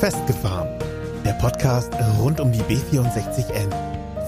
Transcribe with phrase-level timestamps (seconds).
[0.00, 0.68] Festgefahren.
[1.24, 3.70] Der Podcast rund um die B64N.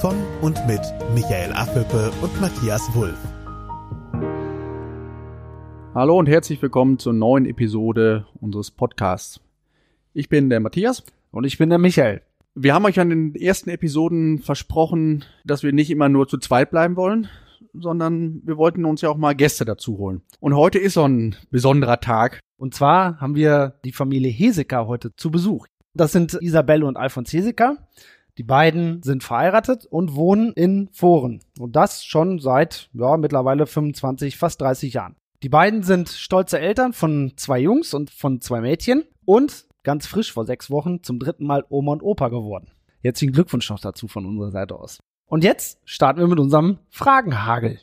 [0.00, 0.80] Von und mit
[1.14, 3.18] Michael Affelpe und Matthias Wulff.
[5.94, 9.42] Hallo und herzlich willkommen zur neuen Episode unseres Podcasts.
[10.14, 11.04] Ich bin der Matthias.
[11.32, 12.22] Und ich bin der Michael.
[12.54, 16.70] Wir haben euch an den ersten Episoden versprochen, dass wir nicht immer nur zu zweit
[16.70, 17.28] bleiben wollen,
[17.74, 20.22] sondern wir wollten uns ja auch mal Gäste dazu holen.
[20.40, 22.40] Und heute ist so ein besonderer Tag.
[22.58, 25.66] Und zwar haben wir die Familie Heseker heute zu Besuch.
[25.94, 27.88] Das sind Isabelle und Alfons Heseker.
[28.36, 31.40] Die beiden sind verheiratet und wohnen in Foren.
[31.58, 35.16] Und das schon seit, ja, mittlerweile 25, fast 30 Jahren.
[35.42, 40.32] Die beiden sind stolze Eltern von zwei Jungs und von zwei Mädchen und ganz frisch
[40.32, 42.70] vor sechs Wochen zum dritten Mal Oma und Opa geworden.
[43.02, 44.98] Herzlichen Glückwunsch noch dazu von unserer Seite aus.
[45.26, 47.80] Und jetzt starten wir mit unserem Fragenhagel.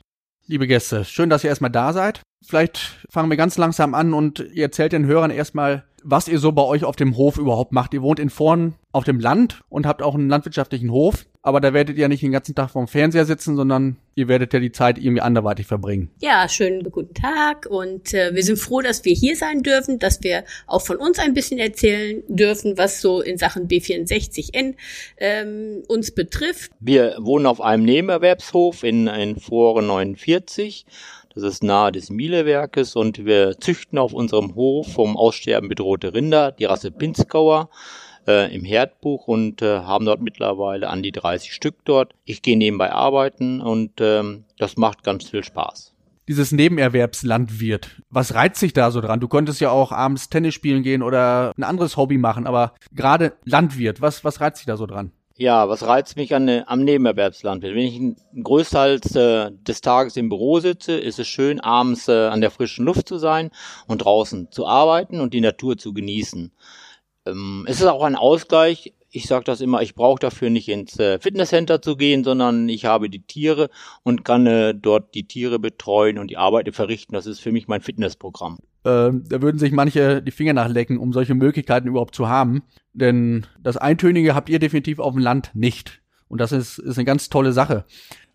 [0.48, 2.22] Liebe Gäste, schön, dass ihr erstmal da seid.
[2.48, 2.78] Vielleicht
[3.10, 6.62] fangen wir ganz langsam an und ihr erzählt den Hörern erstmal, was ihr so bei
[6.62, 7.94] euch auf dem Hof überhaupt macht.
[7.96, 11.26] Ihr wohnt in Vorn auf dem Land und habt auch einen landwirtschaftlichen Hof.
[11.42, 14.60] Aber da werdet ihr nicht den ganzen Tag vorm Fernseher sitzen, sondern ihr werdet ja
[14.60, 16.10] die Zeit irgendwie anderweitig verbringen.
[16.22, 20.24] Ja, schönen guten Tag und äh, wir sind froh, dass wir hier sein dürfen, dass
[20.24, 24.76] wir auch von uns ein bisschen erzählen dürfen, was so in Sachen B64N
[25.18, 26.72] ähm, uns betrifft.
[26.80, 30.86] Wir wohnen auf einem Nebenerwerbshof in, in Fore 49.
[31.36, 36.54] Das ist nahe des Mielewerkes und wir züchten auf unserem Hof vom Aussterben bedrohte Rinder,
[36.54, 37.70] die Rasse Pinzgauer,
[38.26, 42.14] äh, im Herdbuch und äh, haben dort mittlerweile an die 30 Stück dort.
[42.24, 45.94] Ich gehe nebenbei arbeiten und ähm, das macht ganz viel Spaß.
[46.30, 49.20] Dieses Nebenerwerbslandwirt, was reizt sich da so dran?
[49.20, 53.34] Du könntest ja auch abends Tennis spielen gehen oder ein anderes Hobby machen, aber gerade
[53.44, 55.12] Landwirt, was, was reizt sich da so dran?
[55.38, 57.76] Ja, was reizt mich an, am Nebenerwerbslandwirt?
[57.76, 62.40] Wenn ich größtenteils äh, des Tages im Büro sitze, ist es schön, abends äh, an
[62.40, 63.52] der frischen Luft zu sein
[63.86, 66.54] und draußen zu arbeiten und die Natur zu genießen.
[67.26, 68.94] Ähm, es ist auch ein Ausgleich.
[69.10, 72.86] Ich sage das immer, ich brauche dafür nicht ins äh, Fitnesscenter zu gehen, sondern ich
[72.86, 73.70] habe die Tiere
[74.04, 77.14] und kann äh, dort die Tiere betreuen und die Arbeit verrichten.
[77.14, 78.60] Das ist für mich mein Fitnessprogramm.
[78.86, 82.64] Ähm, da würden sich manche die Finger nachlecken, um solche Möglichkeiten überhaupt zu haben.
[82.94, 86.02] Denn das Eintönige habt ihr definitiv auf dem Land nicht.
[86.28, 87.86] Und das ist, ist eine ganz tolle Sache.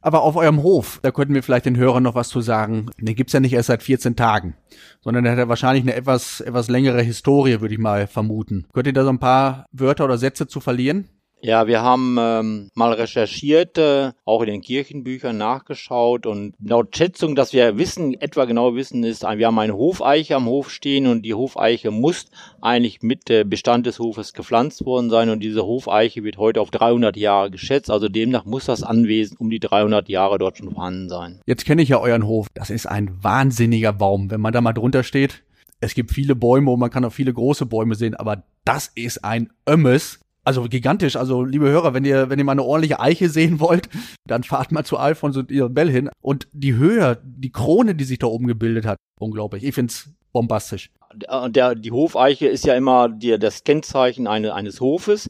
[0.02, 2.90] Aber auf eurem Hof, da könnten wir vielleicht den Hörern noch was zu sagen.
[2.98, 4.54] Den gibt's ja nicht erst seit 14 Tagen,
[5.02, 8.66] sondern der hat ja wahrscheinlich eine etwas, etwas längere Historie, würde ich mal vermuten.
[8.72, 11.08] Könnt ihr da so ein paar Wörter oder Sätze zu verlieren?
[11.42, 17.34] Ja, wir haben ähm, mal recherchiert, äh, auch in den Kirchenbüchern nachgeschaut und laut Schätzung,
[17.34, 21.22] dass wir wissen, etwa genau wissen, ist, wir haben eine Hofeiche am Hof stehen und
[21.22, 22.26] die Hofeiche muss
[22.60, 26.70] eigentlich mit äh, Bestand des Hofes gepflanzt worden sein und diese Hofeiche wird heute auf
[26.70, 31.08] 300 Jahre geschätzt, also demnach muss das Anwesen um die 300 Jahre dort schon vorhanden
[31.08, 31.40] sein.
[31.46, 32.48] Jetzt kenne ich ja euren Hof.
[32.52, 35.42] Das ist ein wahnsinniger Baum, wenn man da mal drunter steht.
[35.80, 39.24] Es gibt viele Bäume und man kann auch viele große Bäume sehen, aber das ist
[39.24, 40.20] ein Ömmes
[40.58, 41.14] also gigantisch.
[41.14, 43.88] Also, liebe Hörer, wenn ihr, wenn ihr mal eine ordentliche Eiche sehen wollt,
[44.26, 46.10] dann fahrt mal zu Alfons und Isabel hin.
[46.20, 49.62] Und die Höhe, die Krone, die sich da oben gebildet hat, unglaublich.
[49.62, 50.90] Ich find's bombastisch.
[51.28, 55.28] Und der, die Hofeiche ist ja immer die, das Kennzeichen eine, eines Hofes.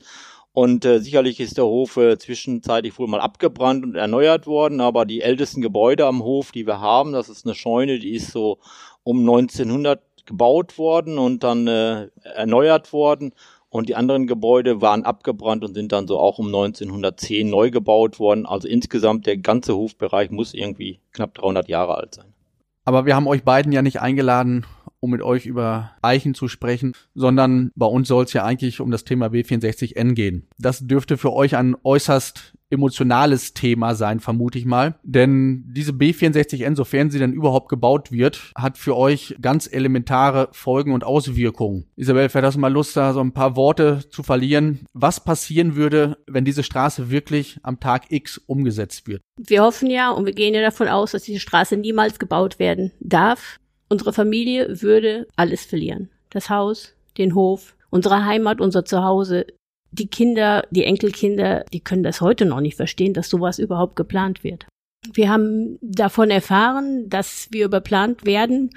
[0.52, 5.06] Und äh, sicherlich ist der Hof äh, zwischenzeitlich wohl mal abgebrannt und erneuert worden, aber
[5.06, 8.58] die ältesten Gebäude am Hof, die wir haben, das ist eine Scheune, die ist so
[9.04, 13.32] um 1900 gebaut worden und dann äh, erneuert worden.
[13.70, 18.18] Und die anderen Gebäude waren abgebrannt und sind dann so auch um 1910 neu gebaut
[18.18, 18.44] worden.
[18.44, 22.34] Also insgesamt der ganze Hofbereich muss irgendwie knapp 300 Jahre alt sein.
[22.84, 24.66] Aber wir haben euch beiden ja nicht eingeladen,
[25.00, 28.90] um mit euch über Eichen zu sprechen, sondern bei uns soll es ja eigentlich um
[28.90, 30.46] das Thema B64N gehen.
[30.58, 34.94] Das dürfte für euch ein äußerst emotionales Thema sein, vermute ich mal.
[35.02, 40.92] Denn diese B64N, sofern sie denn überhaupt gebaut wird, hat für euch ganz elementare Folgen
[40.92, 41.86] und Auswirkungen.
[41.96, 44.86] Isabel, vielleicht hast du mal Lust, da so ein paar Worte zu verlieren.
[44.92, 49.22] Was passieren würde, wenn diese Straße wirklich am Tag X umgesetzt wird?
[49.36, 52.92] Wir hoffen ja und wir gehen ja davon aus, dass diese Straße niemals gebaut werden
[53.00, 53.58] darf.
[53.90, 56.10] Unsere Familie würde alles verlieren.
[56.30, 59.46] Das Haus, den Hof, unsere Heimat, unser Zuhause,
[59.90, 64.44] die Kinder, die Enkelkinder, die können das heute noch nicht verstehen, dass sowas überhaupt geplant
[64.44, 64.66] wird.
[65.12, 68.70] Wir haben davon erfahren, dass wir überplant werden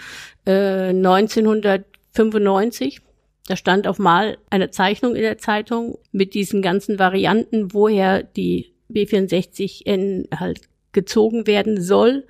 [0.46, 3.02] äh, 1995.
[3.48, 8.74] Da stand auf mal eine Zeichnung in der Zeitung mit diesen ganzen Varianten, woher die
[8.90, 10.62] B64N halt
[10.92, 12.26] gezogen werden soll.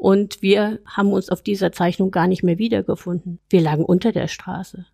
[0.00, 3.38] Und wir haben uns auf dieser Zeichnung gar nicht mehr wiedergefunden.
[3.50, 4.86] Wir lagen unter der Straße.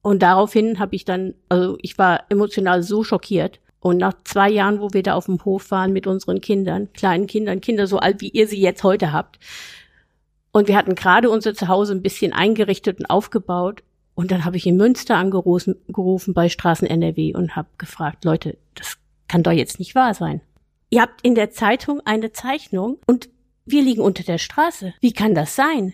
[0.00, 3.60] Und daraufhin habe ich dann, also ich war emotional so schockiert.
[3.80, 7.26] Und nach zwei Jahren, wo wir da auf dem Hof waren mit unseren Kindern, kleinen
[7.26, 9.38] Kindern, Kinder so alt, wie ihr sie jetzt heute habt,
[10.52, 13.82] und wir hatten gerade unser Zuhause ein bisschen eingerichtet und aufgebaut,
[14.14, 18.56] Und dann habe ich in Münster angerufen gerufen bei Straßen NRW und habe gefragt, Leute,
[18.74, 18.96] das
[19.28, 20.40] kann doch jetzt nicht wahr sein.
[20.88, 23.28] Ihr habt in der Zeitung eine Zeichnung und
[23.66, 24.94] wir liegen unter der Straße.
[25.00, 25.92] Wie kann das sein?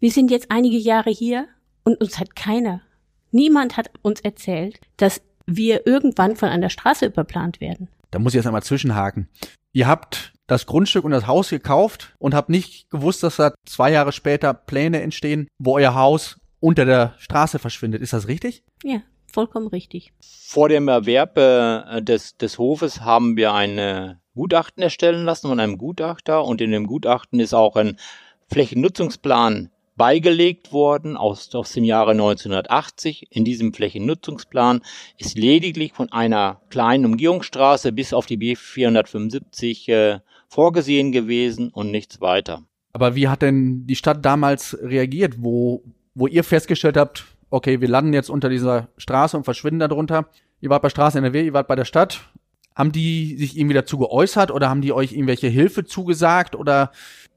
[0.00, 1.46] Wir sind jetzt einige Jahre hier
[1.84, 2.82] und uns hat keiner,
[3.30, 7.88] niemand hat uns erzählt, dass wir irgendwann von einer Straße überplant werden.
[8.10, 9.28] Da muss ich jetzt einmal zwischenhaken.
[9.72, 13.90] Ihr habt das Grundstück und das Haus gekauft und habt nicht gewusst, dass da zwei
[13.90, 18.02] Jahre später Pläne entstehen, wo euer Haus unter der Straße verschwindet.
[18.02, 18.62] Ist das richtig?
[18.84, 19.02] Ja,
[19.32, 20.12] vollkommen richtig.
[20.20, 25.60] Vor dem Erwerb äh, des, des Hofes haben wir ein äh, Gutachten erstellen lassen von
[25.60, 27.98] einem Gutachter und in dem Gutachten ist auch ein
[28.48, 33.28] Flächennutzungsplan beigelegt worden aus, aus dem Jahre 1980.
[33.30, 34.82] In diesem Flächennutzungsplan
[35.18, 42.20] ist lediglich von einer kleinen Umgehungsstraße bis auf die B475 äh, vorgesehen gewesen und nichts
[42.20, 42.62] weiter.
[42.92, 45.82] Aber wie hat denn die Stadt damals reagiert, wo,
[46.14, 50.26] wo ihr festgestellt habt, okay, wir landen jetzt unter dieser Straße und verschwinden darunter?
[50.60, 52.20] Ihr wart bei Straße NRW, ihr wart bei der Stadt.
[52.74, 56.90] Haben die sich irgendwie dazu geäußert oder haben die euch irgendwelche Hilfe zugesagt oder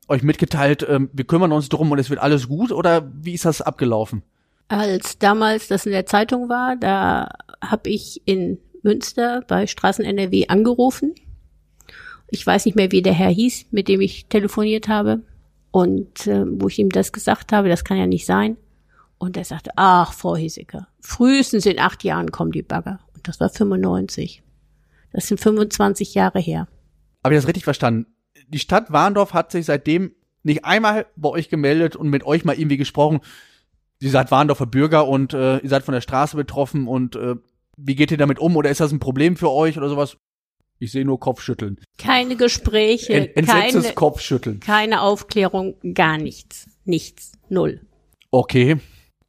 [0.07, 3.45] euch mitgeteilt, ähm, wir kümmern uns drum und es wird alles gut oder wie ist
[3.45, 4.23] das abgelaufen?
[4.67, 7.29] Als damals das in der Zeitung war, da
[7.61, 11.13] habe ich in Münster bei Straßen NRW angerufen.
[12.29, 15.21] Ich weiß nicht mehr, wie der Herr hieß, mit dem ich telefoniert habe
[15.71, 18.57] und äh, wo ich ihm das gesagt habe, das kann ja nicht sein.
[19.17, 22.99] Und er sagte, ach, Frau Heseker, frühestens in acht Jahren kommen die Bagger.
[23.13, 24.43] Und das war 95.
[25.15, 26.67] Das sind 25 Jahre her.
[27.23, 28.05] Habe ich das richtig verstanden?
[28.47, 30.13] die Stadt Warndorf hat sich seitdem
[30.43, 33.21] nicht einmal bei euch gemeldet und mit euch mal irgendwie gesprochen.
[33.99, 37.35] Ihr seid Warndorfer Bürger und äh, ihr seid von der Straße betroffen und äh,
[37.77, 40.17] wie geht ihr damit um oder ist das ein Problem für euch oder sowas?
[40.77, 41.79] Ich sehe nur Kopfschütteln.
[41.97, 44.59] Keine Gespräche, Ent entsetztes keine, Kopfschütteln.
[44.59, 46.67] keine Aufklärung, gar nichts.
[46.83, 47.31] Nichts.
[47.49, 47.81] Null.
[48.29, 48.77] Okay.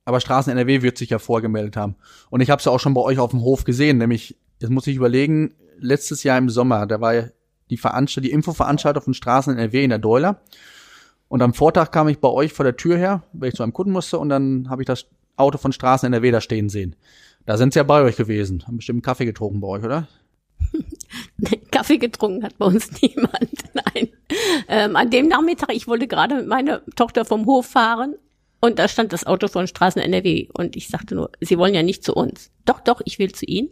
[0.04, 1.96] Aber Straßen NRW wird sich ja vorgemeldet haben.
[2.30, 4.70] Und ich habe es ja auch schon bei euch auf dem Hof gesehen, nämlich, jetzt
[4.70, 7.30] muss ich überlegen, letztes Jahr im Sommer, da war
[7.70, 10.40] die, Veranstalt die Infoveranstaltung von Straßen in NRW in der Deuler.
[11.28, 13.72] Und am Vortag kam ich bei euch vor der Tür her, weil ich zu einem
[13.72, 15.06] Kunden musste, und dann habe ich das
[15.36, 16.96] Auto von Straßen in NRW da stehen sehen.
[17.44, 18.64] Da sind sie ja bei euch gewesen.
[18.66, 20.08] Haben bestimmt einen Kaffee getrunken bei euch, oder?
[21.70, 23.50] Kaffee getrunken hat bei uns niemand.
[23.74, 24.08] Nein.
[24.68, 28.14] Ähm, an dem Nachmittag, ich wollte gerade mit meiner Tochter vom Hof fahren
[28.60, 31.82] und da stand das Auto von Straßen NRW und ich sagte nur, Sie wollen ja
[31.82, 32.50] nicht zu uns.
[32.64, 33.68] Doch, doch, ich will zu Ihnen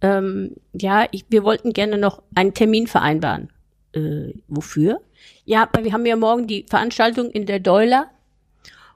[0.00, 3.50] ähm, ja, ich, wir wollten gerne noch einen Termin vereinbaren.
[3.92, 5.00] Äh, wofür?
[5.44, 8.10] Ja, wir haben ja morgen die Veranstaltung in der Deuler.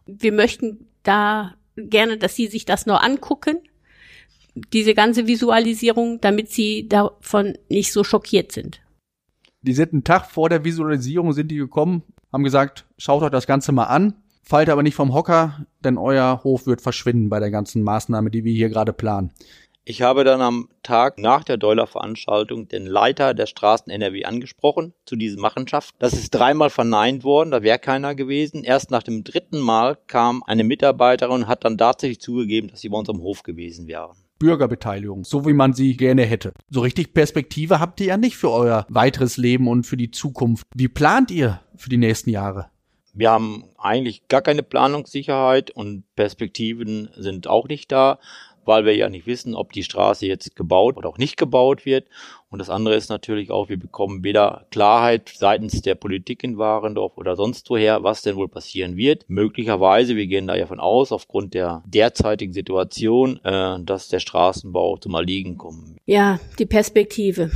[0.07, 3.59] Wir möchten da gerne, dass Sie sich das noch angucken,
[4.73, 8.81] diese ganze Visualisierung, damit Sie davon nicht so schockiert sind.
[9.63, 12.03] Die sind einen Tag vor der Visualisierung sind die gekommen,
[12.33, 16.43] haben gesagt, schaut euch das Ganze mal an, fallt aber nicht vom Hocker, denn euer
[16.45, 19.33] Hof wird verschwinden bei der ganzen Maßnahme, die wir hier gerade planen.
[19.91, 25.17] Ich habe dann am Tag nach der Deuler-Veranstaltung den Leiter der Straßen NRW angesprochen zu
[25.17, 25.97] dieser Machenschaft.
[25.99, 28.63] Das ist dreimal verneint worden, da wäre keiner gewesen.
[28.63, 32.89] Erst nach dem dritten Mal kam eine Mitarbeiterin und hat dann tatsächlich zugegeben, dass sie
[32.89, 34.17] bei uns am Hof gewesen wären.
[34.39, 36.53] Bürgerbeteiligung, so wie man sie gerne hätte.
[36.69, 40.69] So richtig Perspektive habt ihr ja nicht für euer weiteres Leben und für die Zukunft.
[40.73, 42.71] Wie plant ihr für die nächsten Jahre?
[43.13, 48.21] Wir haben eigentlich gar keine Planungssicherheit und Perspektiven sind auch nicht da
[48.71, 52.07] weil wir ja nicht wissen, ob die Straße jetzt gebaut oder auch nicht gebaut wird.
[52.51, 57.17] Und das andere ist natürlich auch, wir bekommen weder Klarheit seitens der Politik in Warendorf
[57.17, 59.25] oder sonst woher, was denn wohl passieren wird.
[59.27, 64.99] Möglicherweise, wir gehen da ja von aus, aufgrund der derzeitigen Situation, äh, dass der Straßenbau
[64.99, 65.97] zum Erliegen kommt.
[66.07, 67.51] Ja, die Perspektive.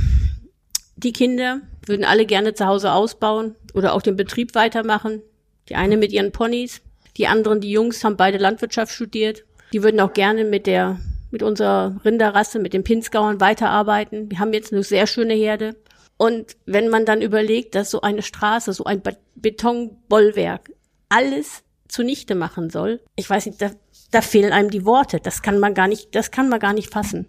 [0.97, 5.21] Die Kinder würden alle gerne zu Hause ausbauen oder auch den Betrieb weitermachen.
[5.69, 6.81] Die eine mit ihren Ponys,
[7.17, 9.45] die anderen, die Jungs, haben beide Landwirtschaft studiert.
[9.73, 10.99] Die würden auch gerne mit der,
[11.31, 14.29] mit unserer Rinderrasse, mit den Pinzgauern weiterarbeiten.
[14.29, 15.75] Wir haben jetzt eine sehr schöne Herde.
[16.17, 19.01] Und wenn man dann überlegt, dass so eine Straße, so ein
[19.35, 20.71] Betonbollwerk
[21.09, 23.71] alles zunichte machen soll, ich weiß nicht, da,
[24.11, 25.19] da fehlen einem die Worte.
[25.19, 27.27] Das kann man gar nicht, das kann man gar nicht fassen.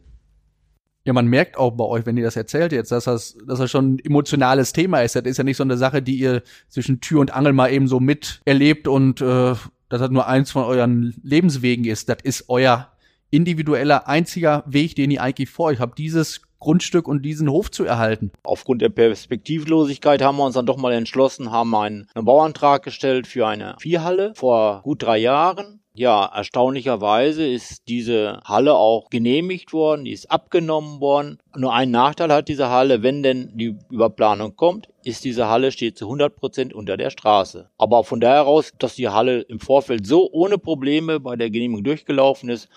[1.07, 3.71] Ja, man merkt auch bei euch, wenn ihr das erzählt jetzt, dass das, dass das
[3.71, 5.15] schon ein emotionales Thema ist.
[5.15, 7.87] Das ist ja nicht so eine Sache, die ihr zwischen Tür und Angel mal eben
[7.87, 9.55] so miterlebt und äh,
[9.89, 12.09] dass das nur eins von euren Lebenswegen ist.
[12.09, 12.93] Das ist euer
[13.31, 17.85] individueller, einziger Weg, den ihr eigentlich vor euch habt, dieses Grundstück und diesen Hof zu
[17.85, 18.33] erhalten.
[18.43, 23.27] Aufgrund der Perspektivlosigkeit haben wir uns dann doch mal entschlossen, haben einen, einen Bauantrag gestellt
[23.27, 25.81] für eine Viehhalle vor gut drei Jahren.
[25.99, 31.39] Ja, erstaunlicherweise ist diese Halle auch genehmigt worden, die ist abgenommen worden.
[31.57, 35.97] Nur ein Nachteil hat diese Halle, wenn denn die Überplanung kommt, ist diese Halle steht
[35.97, 37.71] zu 100 Prozent unter der Straße.
[37.79, 41.85] Aber von daher aus, dass die Halle im Vorfeld so ohne Probleme bei der Genehmigung
[41.85, 42.69] durchgelaufen ist,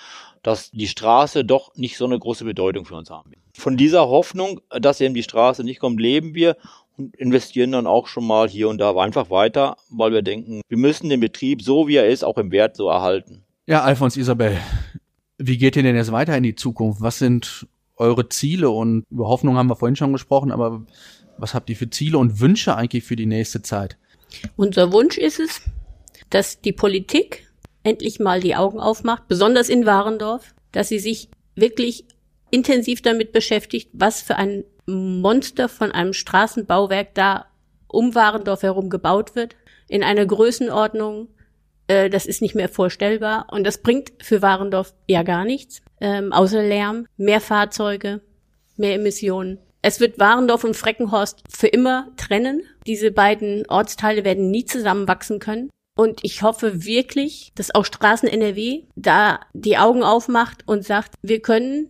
[0.41, 3.33] dass die Straße doch nicht so eine große Bedeutung für uns haben.
[3.51, 6.55] Von dieser Hoffnung, dass eben die Straße nicht kommt, leben wir
[7.00, 10.77] und investieren dann auch schon mal hier und da einfach weiter, weil wir denken, wir
[10.77, 13.44] müssen den Betrieb so wie er ist auch im Wert so erhalten.
[13.65, 14.58] Ja, Alfons Isabel,
[15.38, 17.01] wie geht ihr denn jetzt weiter in die Zukunft?
[17.01, 20.86] Was sind eure Ziele und über Hoffnung haben wir vorhin schon gesprochen, aber
[21.38, 23.98] was habt ihr für Ziele und Wünsche eigentlich für die nächste Zeit?
[24.58, 25.62] Unser Wunsch ist es,
[26.29, 27.48] dass die Politik
[27.84, 32.06] endlich mal die Augen aufmacht, besonders in Warendorf, dass sie sich wirklich
[32.51, 37.46] intensiv damit beschäftigt, was für ein Monster von einem Straßenbauwerk da
[37.88, 39.55] um Warendorf herum gebaut wird,
[39.88, 41.29] in einer Größenordnung,
[41.88, 46.31] äh, das ist nicht mehr vorstellbar und das bringt für Warendorf ja gar nichts, ähm,
[46.31, 48.22] außer Lärm, mehr Fahrzeuge,
[48.77, 49.60] mehr Emissionen.
[49.81, 52.63] Es wird Warendorf und Freckenhorst für immer trennen.
[52.86, 55.69] Diese beiden Ortsteile werden nie zusammenwachsen können.
[55.96, 61.41] Und ich hoffe wirklich, dass auch Straßen NRW da die Augen aufmacht und sagt, wir
[61.41, 61.89] können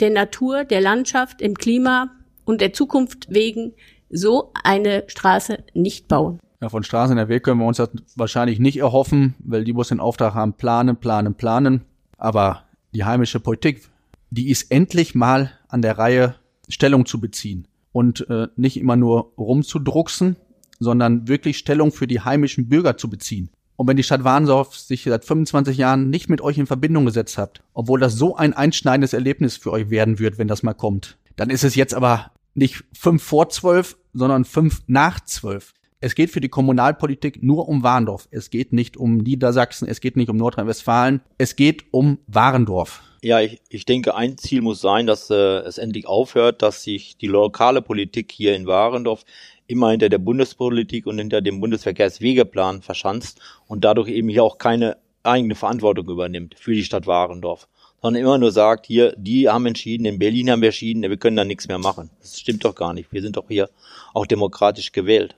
[0.00, 2.10] der Natur, der Landschaft, im Klima
[2.44, 3.72] und der Zukunft wegen
[4.10, 6.38] so eine Straße nicht bauen.
[6.60, 10.00] Ja, von Straßen NRW können wir uns das wahrscheinlich nicht erhoffen, weil die muss den
[10.00, 11.82] Auftrag haben, planen, planen, planen.
[12.18, 13.88] Aber die heimische Politik,
[14.30, 16.36] die ist endlich mal an der Reihe,
[16.68, 20.36] Stellung zu beziehen und äh, nicht immer nur rumzudrucksen,
[20.78, 23.50] sondern wirklich Stellung für die heimischen Bürger zu beziehen.
[23.76, 27.38] Und wenn die Stadt Warnsdorf sich seit 25 Jahren nicht mit euch in Verbindung gesetzt
[27.38, 31.18] habt, obwohl das so ein einschneidendes Erlebnis für euch werden wird, wenn das mal kommt,
[31.36, 35.72] dann ist es jetzt aber nicht fünf vor zwölf, sondern fünf nach zwölf.
[36.00, 38.26] Es geht für die Kommunalpolitik nur um Warendorf.
[38.32, 43.02] Es geht nicht um Niedersachsen, es geht nicht um Nordrhein-Westfalen, es geht um Warendorf.
[43.22, 47.16] Ja, ich, ich denke, ein Ziel muss sein, dass äh, es endlich aufhört, dass sich
[47.18, 49.24] die lokale Politik hier in Warendorf
[49.68, 54.96] immer hinter der Bundespolitik und hinter dem Bundesverkehrswegeplan verschanzt und dadurch eben hier auch keine
[55.22, 57.68] eigene Verantwortung übernimmt für die Stadt Warendorf,
[58.02, 61.36] sondern immer nur sagt, hier, die haben entschieden, in Berlin haben wir entschieden, wir können
[61.36, 62.10] da nichts mehr machen.
[62.20, 63.12] Das stimmt doch gar nicht.
[63.12, 63.70] Wir sind doch hier
[64.12, 65.36] auch demokratisch gewählt.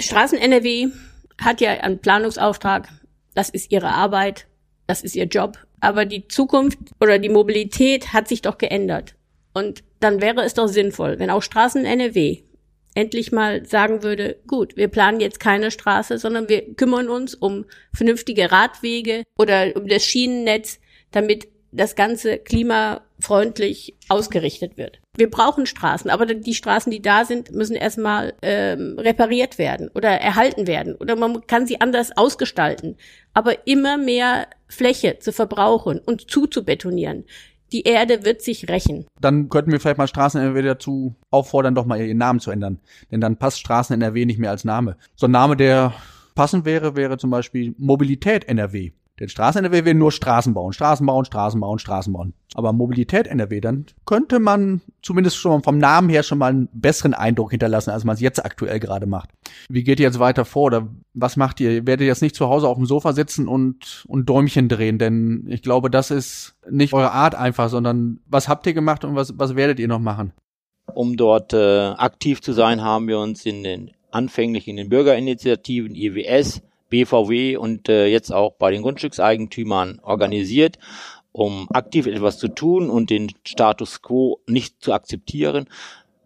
[0.00, 0.88] Straßen NRW
[1.40, 2.88] hat ja einen Planungsauftrag.
[3.34, 4.46] Das ist ihre Arbeit.
[4.86, 5.58] Das ist ihr Job.
[5.80, 9.14] Aber die Zukunft oder die Mobilität hat sich doch geändert.
[9.52, 12.42] Und dann wäre es doch sinnvoll, wenn auch Straßen NRW
[12.94, 17.66] endlich mal sagen würde, gut, wir planen jetzt keine Straße, sondern wir kümmern uns um
[17.92, 25.00] vernünftige Radwege oder um das Schienennetz, damit das Ganze klimafreundlich ausgerichtet wird.
[25.16, 30.08] Wir brauchen Straßen, aber die Straßen, die da sind, müssen erstmal ähm, repariert werden oder
[30.08, 32.96] erhalten werden oder man kann sie anders ausgestalten.
[33.34, 37.24] Aber immer mehr Fläche zu verbrauchen und zuzubetonieren,
[37.72, 39.06] die Erde wird sich rächen.
[39.20, 42.80] Dann könnten wir vielleicht mal Straßen NRW dazu auffordern, doch mal ihren Namen zu ändern.
[43.10, 44.96] Denn dann passt Straßen NRW nicht mehr als Name.
[45.16, 45.92] So ein Name, der
[46.34, 48.92] passend wäre, wäre zum Beispiel Mobilität NRW.
[49.20, 52.34] Denn Straßen NRW will nur Straßen bauen, Straßen bauen, Straßen bauen, Straßen bauen.
[52.54, 57.14] Aber Mobilität NRW, dann könnte man zumindest schon vom Namen her schon mal einen besseren
[57.14, 59.30] Eindruck hinterlassen, als man es jetzt aktuell gerade macht.
[59.68, 61.72] Wie geht ihr jetzt weiter vor oder was macht ihr?
[61.72, 65.46] Ihr werdet jetzt nicht zu Hause auf dem Sofa sitzen und, und Däumchen drehen, denn
[65.48, 69.38] ich glaube, das ist nicht eure Art einfach, sondern was habt ihr gemacht und was,
[69.38, 70.32] was werdet ihr noch machen?
[70.94, 75.94] Um dort äh, aktiv zu sein, haben wir uns in den anfänglich in den Bürgerinitiativen
[75.94, 80.78] IWS BVW und äh, jetzt auch bei den Grundstückseigentümern organisiert,
[81.32, 85.68] um aktiv etwas zu tun und den Status quo nicht zu akzeptieren.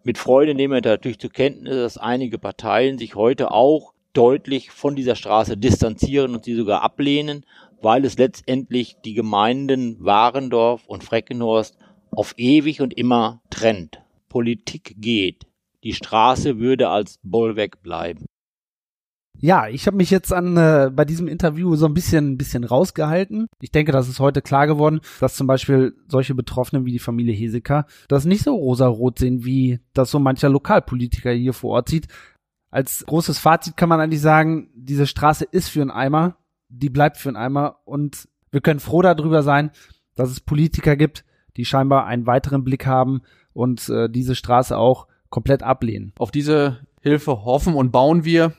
[0.03, 4.95] Mit Freude nehmen wir natürlich zur Kenntnis, dass einige Parteien sich heute auch deutlich von
[4.95, 7.45] dieser Straße distanzieren und sie sogar ablehnen,
[7.81, 11.77] weil es letztendlich die Gemeinden Warendorf und Freckenhorst
[12.11, 14.01] auf ewig und immer trennt.
[14.29, 15.45] Politik geht.
[15.83, 18.25] Die Straße würde als Bollwerk bleiben.
[19.43, 22.63] Ja, ich habe mich jetzt an äh, bei diesem Interview so ein bisschen, ein bisschen
[22.63, 23.47] rausgehalten.
[23.59, 27.33] Ich denke, das ist heute klar geworden, dass zum Beispiel solche Betroffenen wie die Familie
[27.33, 32.07] Heseker das nicht so rosarot sehen, wie das so mancher Lokalpolitiker hier vor Ort sieht.
[32.71, 36.37] Als großes Fazit kann man eigentlich sagen, diese Straße ist für einen Eimer,
[36.69, 39.71] die bleibt für einen Eimer und wir können froh darüber sein,
[40.15, 41.25] dass es Politiker gibt,
[41.57, 46.13] die scheinbar einen weiteren Blick haben und äh, diese Straße auch komplett ablehnen.
[46.17, 48.53] Auf diese Hilfe hoffen und bauen wir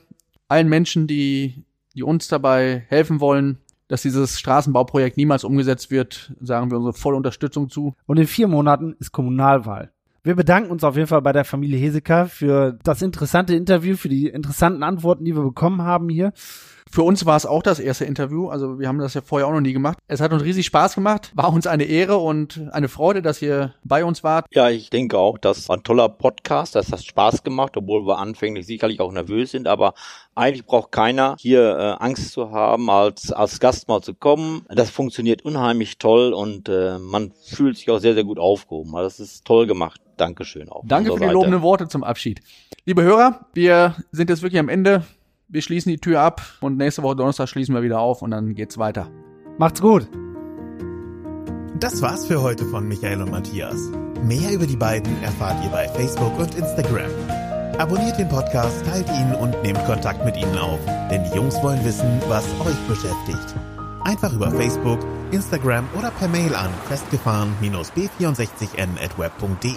[0.47, 6.71] allen Menschen, die, die uns dabei helfen wollen, dass dieses Straßenbauprojekt niemals umgesetzt wird, sagen
[6.71, 7.95] wir unsere volle Unterstützung zu.
[8.05, 9.91] Und in vier Monaten ist Kommunalwahl.
[10.23, 14.09] Wir bedanken uns auf jeden Fall bei der Familie Heseker für das interessante Interview, für
[14.09, 16.33] die interessanten Antworten, die wir bekommen haben hier.
[16.89, 18.47] Für uns war es auch das erste Interview.
[18.49, 19.97] Also wir haben das ja vorher auch noch nie gemacht.
[20.07, 21.31] Es hat uns riesig Spaß gemacht.
[21.35, 24.45] War uns eine Ehre und eine Freude, dass ihr bei uns wart.
[24.51, 26.75] Ja, ich denke auch, das war ein toller Podcast.
[26.75, 29.67] Das hat Spaß gemacht, obwohl wir anfänglich sicherlich auch nervös sind.
[29.67, 29.93] Aber
[30.35, 34.65] eigentlich braucht keiner hier äh, Angst zu haben, als, als Gast mal zu kommen.
[34.69, 38.95] Das funktioniert unheimlich toll und äh, man fühlt sich auch sehr, sehr gut aufgehoben.
[38.95, 39.99] Also das ist toll gemacht.
[40.17, 40.83] Dankeschön auch.
[40.85, 42.41] Danke für die lobenden Worte zum Abschied.
[42.85, 45.03] Liebe Hörer, wir sind jetzt wirklich am Ende.
[45.47, 48.55] Wir schließen die Tür ab und nächste Woche Donnerstag schließen wir wieder auf und dann
[48.55, 49.11] geht's weiter.
[49.59, 50.07] Macht's gut.
[51.79, 53.77] Das war's für heute von Michael und Matthias.
[54.23, 57.11] Mehr über die beiden erfahrt ihr bei Facebook und Instagram.
[57.77, 60.79] Abonniert den Podcast, teilt ihn und nehmt Kontakt mit ihnen auf,
[61.11, 63.53] denn die Jungs wollen wissen, was euch beschäftigt.
[64.03, 64.99] Einfach über Facebook,
[65.31, 69.75] Instagram oder per Mail an festgefahren-b64n at web.de.